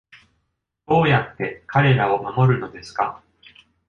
[0.87, 3.21] どうやって彼らを守るのですか？